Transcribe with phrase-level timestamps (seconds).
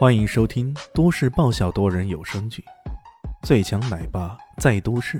[0.00, 2.64] 欢迎收听都市爆笑多人有声剧
[3.46, 5.18] 《最强奶爸在都市》，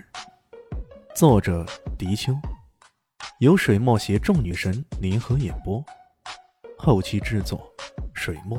[1.14, 1.66] 作者：
[1.98, 2.32] 迪秋，
[3.40, 5.85] 由水墨携众女神联合演播，
[6.79, 7.71] 后期制作：
[8.14, 8.58] 水墨。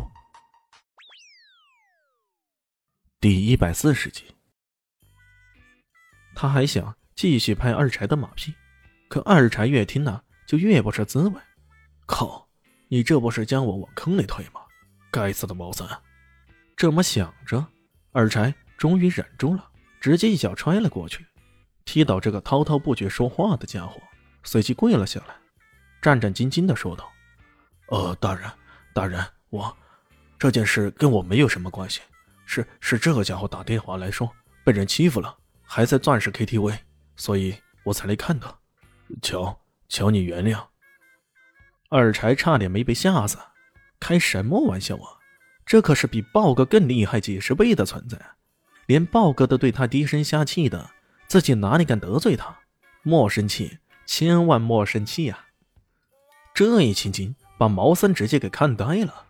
[3.20, 4.26] 第一百四十集，
[6.36, 8.54] 他还想继续拍二柴的马屁，
[9.10, 11.42] 可二柴越听呢，就越不是滋味。
[12.06, 12.48] 靠，
[12.90, 14.62] 你这不是将我往坑里推吗？
[15.10, 15.90] 该死的毛三！
[16.82, 17.64] 这么想着，
[18.12, 21.24] 二柴终于忍住了，直接一脚踹了过去，
[21.86, 24.02] 踢倒这个滔滔不绝说话的家伙，
[24.42, 25.36] 随即跪了下来，
[26.02, 27.08] 战战兢兢地说道
[27.90, 28.52] ：“呃，大人，
[28.96, 29.78] 大人，我
[30.40, 32.02] 这件事跟我没有什么关系，
[32.48, 34.28] 是是这个家伙打电话来说
[34.64, 36.80] 被人欺负了，还在钻石 KTV，
[37.16, 38.58] 所以我才来看的。
[39.22, 39.56] 求
[39.88, 40.60] 求你原谅。”
[41.90, 43.38] 二柴差点没被吓死，
[44.00, 45.21] 开什么玩笑啊！
[45.66, 48.20] 这可是比豹哥更厉害几十倍的存在，
[48.88, 50.90] 连豹哥都对他低声下气的，
[51.28, 52.58] 自己哪里敢得罪他？
[53.04, 55.46] 莫生气，千万莫生气呀！
[56.54, 59.26] 这一情景把毛三直接给看呆了。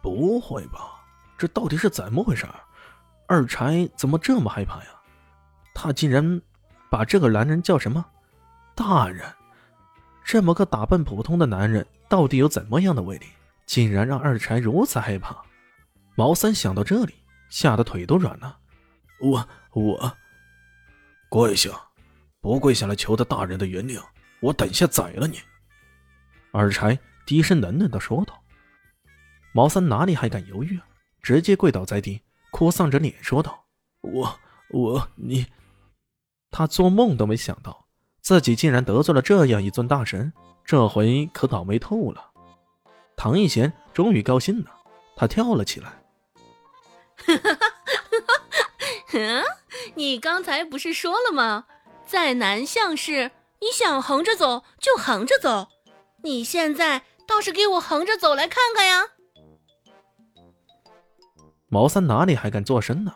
[0.00, 1.02] 不会吧？
[1.36, 2.46] 这到底是怎么回事？
[3.26, 4.90] 二柴怎么这么害怕呀？
[5.74, 6.40] 他竟然
[6.88, 8.04] 把这个男人叫什么
[8.74, 9.26] 大人？
[10.24, 13.26] 这么个打扮普通的男人，到底有怎么样的威力，
[13.66, 15.42] 竟然让二柴如此害怕？
[16.14, 17.14] 毛三想到这里，
[17.48, 18.58] 吓得腿都软了。
[19.20, 20.16] 我我
[21.28, 21.70] 跪下，
[22.40, 24.02] 不跪下来求他大人的原谅，
[24.40, 25.40] 我等下宰了你。
[26.52, 28.40] 耳柴低声冷冷的说道。
[29.52, 30.86] 毛三哪里还敢犹豫啊，
[31.22, 33.64] 直接跪倒在地，哭丧着脸说道
[34.02, 34.40] ：“我
[34.70, 35.46] 我你。”
[36.50, 37.86] 他做梦都没想到，
[38.20, 40.32] 自己竟然得罪了这样一尊大神，
[40.64, 42.30] 这回可倒霉透了。
[43.16, 44.70] 唐一贤终于高兴了，
[45.16, 46.03] 他跳了起来。
[49.14, 49.42] 嗯！
[49.94, 51.66] 你刚才不是说了吗？
[52.06, 53.30] 在南向市，
[53.60, 55.68] 你想横着走就横着走。
[56.22, 59.02] 你现在倒是给我横着走来看看呀！
[61.68, 63.14] 毛三哪里还敢作声呢？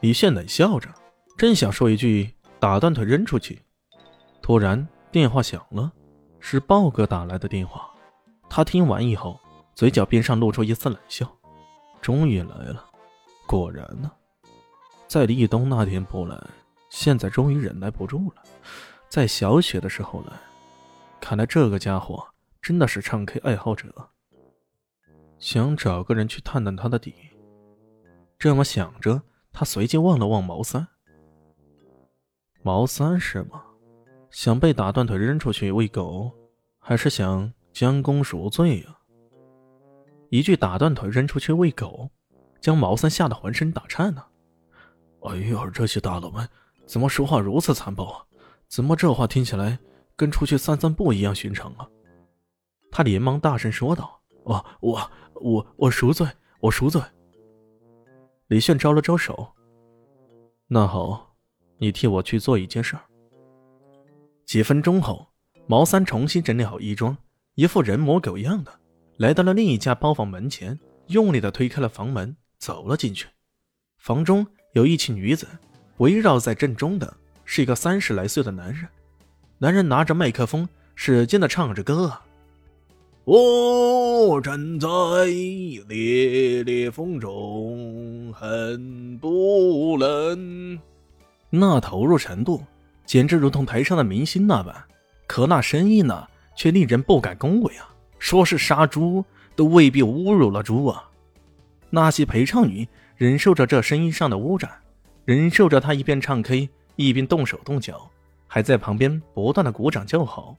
[0.00, 0.88] 李炫冷笑着，
[1.38, 3.62] 正想说一句打断腿扔出去，
[4.42, 5.90] 突然电话响了，
[6.38, 7.90] 是豹哥打来的电话。
[8.48, 9.40] 他听完以后，
[9.74, 11.26] 嘴角边上露出一丝冷笑，
[12.00, 12.84] 终于来了。
[13.46, 14.10] 果然呢，
[15.12, 16.42] 在立冬那天不来，
[16.88, 18.42] 现在终于忍耐不住了，
[19.10, 20.32] 在小雪的时候来。
[21.20, 22.26] 看来这个家伙
[22.62, 23.92] 真的是唱 K 爱好者，
[25.38, 27.14] 想找个人去探探他的底。
[28.38, 29.20] 这么想着，
[29.52, 30.88] 他随即望了望毛三。
[32.62, 33.62] 毛三是吗？
[34.30, 36.32] 想被打断腿扔出去喂狗，
[36.78, 38.96] 还是想将功赎罪呀？
[40.30, 42.08] 一句打断腿扔出去喂狗。
[42.62, 44.24] 将毛三吓得浑身打颤呢！
[45.24, 46.48] 哎呦，这些大佬们
[46.86, 48.24] 怎么说话如此残暴啊？
[48.68, 49.78] 怎么这话听起来
[50.16, 51.88] 跟出去散散步一样寻常啊？
[52.90, 56.26] 他连忙大声说道：“我我我我赎罪，
[56.60, 57.00] 我赎罪。”
[58.48, 59.52] 李炫招了招手
[60.68, 61.34] ：“那好，
[61.78, 63.02] 你替我去做一件事儿。”
[64.44, 65.28] 几分钟后，
[65.66, 67.16] 毛三重新整理好衣装，
[67.54, 68.80] 一副人模狗样的，
[69.16, 72.36] 来到了另一家包房门前，用力的推开了房门。
[72.58, 73.26] 走了进去，
[73.98, 75.46] 房中有一群女子，
[75.98, 78.88] 围绕在正中的是一个三十来岁的男人。
[79.58, 82.10] 男人拿着麦克风，使劲的唱着歌
[83.24, 84.88] ：“我站在
[85.88, 90.78] 烈烈风中，很不冷。”
[91.50, 92.62] 那投入程度，
[93.04, 94.74] 简直如同台上的明星那般。
[95.26, 97.94] 可那声音呢，却令人不敢恭维啊！
[98.18, 99.22] 说是杀猪，
[99.54, 101.10] 都未必侮辱了猪啊！
[101.90, 102.88] 那些陪唱女
[103.22, 104.68] 忍受着这声音上的污染，
[105.24, 108.10] 忍受着他一边唱 K 一边动手动脚，
[108.48, 110.56] 还在旁边不断的鼓掌叫好。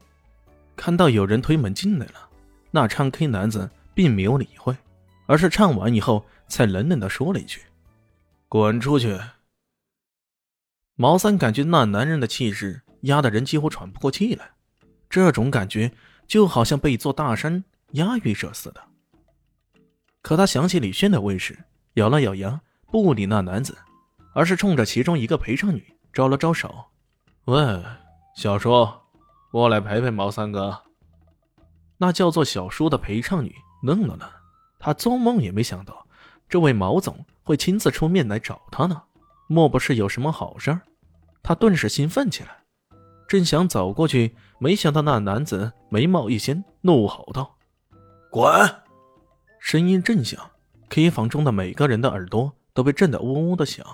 [0.74, 2.30] 看到有人推门进来了，
[2.70, 4.74] 那唱 K 男子并没有理会，
[5.26, 7.60] 而是唱完以后才冷冷的说了一句
[8.48, 9.20] ：“滚出去。”
[10.96, 14.52] 毛三感觉那男人的气势压得人几乎喘不过气来，
[15.10, 15.92] 这种感觉
[16.26, 18.82] 就好像被一座大山压晕着似的。
[20.22, 21.58] 可他想起李轩的位置，
[21.94, 22.60] 咬了咬牙，
[22.90, 23.76] 不理那男子，
[24.34, 26.74] 而是冲着其中一个陪唱女招了招手
[27.46, 27.82] ：“喂，
[28.36, 28.88] 小叔，
[29.52, 30.82] 过来陪陪毛三哥。”
[31.98, 34.28] 那叫做小叔的陪唱女愣了愣，
[34.78, 36.06] 她做梦也没想到，
[36.48, 39.00] 这位毛总会亲自出面来找她呢，
[39.46, 40.80] 莫不是有什么好事儿？
[41.42, 42.64] 她顿时兴奋起来，
[43.28, 47.56] 正想走过去，没想到那男子眉毛一掀，怒吼道
[48.32, 48.50] ：“滚！”
[49.60, 50.50] 声音正响，
[50.94, 53.84] K 房中的每个人的耳朵都被震得嗡嗡的响。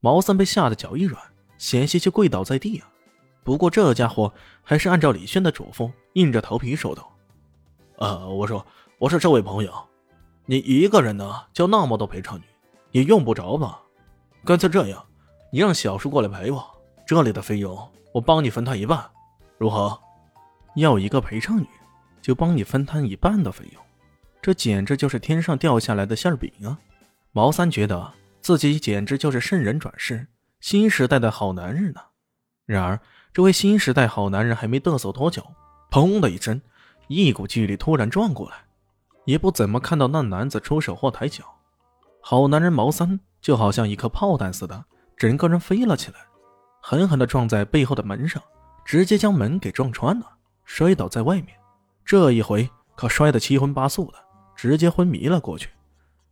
[0.00, 1.22] 毛三被吓得脚一软，
[1.58, 2.90] 险些就跪倒在地啊！
[3.44, 7.08] 不过这家伙还是按照李轩的嘱咐，硬着头皮说道
[7.98, 8.66] ：“呃，我说，
[8.98, 9.72] 我说这位朋友，
[10.44, 12.42] 你一个人呢，交那么多陪唱女，
[12.90, 13.80] 也用不着吧？
[14.44, 15.06] 干脆这样，
[15.52, 16.68] 你让小叔过来陪我，
[17.06, 17.78] 这里的费用
[18.12, 19.08] 我帮你分摊一半，
[19.56, 19.96] 如何？
[20.74, 21.68] 要一个陪唱女，
[22.20, 23.80] 就帮你分摊一半的费用，
[24.44, 26.76] 这简直就是天上掉下来的馅饼啊！”
[27.32, 28.12] 毛三觉得
[28.42, 30.26] 自己简直就是圣人转世，
[30.60, 32.00] 新时代的好男人呢。
[32.66, 33.00] 然而，
[33.32, 35.42] 这位新时代好男人还没嘚瑟多久，
[35.90, 36.60] 砰的一声，
[37.08, 38.56] 一股巨力突然撞过来，
[39.24, 41.42] 也不怎么看到那男子出手或抬脚，
[42.20, 44.84] 好男人毛三就好像一颗炮弹似的，
[45.16, 46.18] 整个人飞了起来，
[46.82, 48.42] 狠狠地撞在背后的门上，
[48.84, 50.26] 直接将门给撞穿了，
[50.66, 51.56] 摔倒在外面。
[52.04, 54.18] 这一回可摔得七荤八素的，
[54.54, 55.68] 直接昏迷了过去，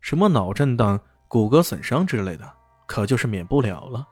[0.01, 2.53] 什么脑震荡、骨骼损伤之类的，
[2.87, 4.07] 可就是免不了了。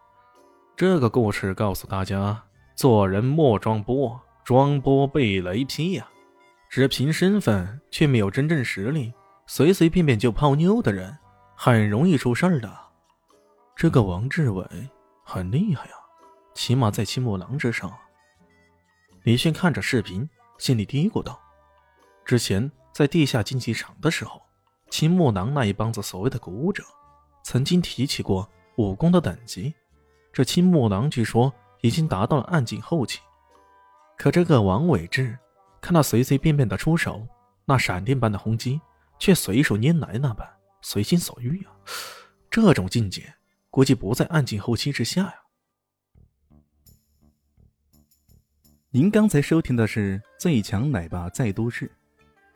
[0.77, 2.43] 这个故事告诉大家。
[2.77, 6.09] 做人莫装波，装波被雷劈呀！
[6.71, 9.13] 只凭身份却没有真正实力，
[9.47, 11.15] 随随便便就泡妞的人，
[11.55, 12.75] 很容易出事儿的。
[13.77, 14.67] 这个王志伟
[15.23, 15.93] 很厉害呀，
[16.55, 17.93] 起码在青木狼之上。
[19.25, 21.39] 李迅看着视频，心里嘀咕道
[22.25, 24.41] ：“之前在地下竞技场的时候，
[24.91, 26.85] 青木狼那一帮子所谓的鼓舞者，
[27.45, 29.75] 曾经提起过武功的等级。
[30.33, 31.53] 这青木狼据说……”
[31.83, 33.21] 已经达到了暗境后期，
[34.19, 35.39] 可这个王伟志
[35.81, 37.27] 看他随随便便的出手，
[37.65, 38.79] 那闪电般的轰击
[39.19, 40.47] 却随手拈来那般
[40.83, 41.73] 随心所欲啊！
[42.51, 43.33] 这种境界
[43.71, 45.35] 估计不在暗境后期之下呀。
[48.91, 51.87] 您刚才收听的是《最强奶爸在都市》，